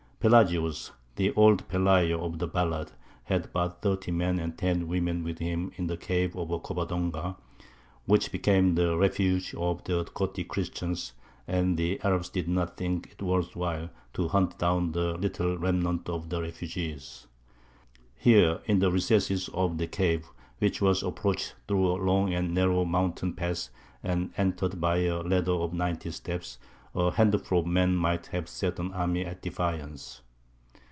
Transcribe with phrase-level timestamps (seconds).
[0.23, 2.91] Pelagius, the "old Pelayo" of the ballad,
[3.23, 7.37] had but thirty men and ten women with him in the cave of Covadonga,
[8.05, 11.13] which became the refuge of the Gothic Christians;
[11.47, 16.07] and the Arabs did not think it worth while to hunt down the little remnant
[16.07, 17.25] of refugees.
[18.15, 20.27] Here, in the recesses of the cave,
[20.59, 23.71] which was approached through a long and narrow mountain pass,
[24.03, 26.59] and entered by a ladder of ninety steps,
[26.93, 30.19] a handful of men might have set an army at defiance.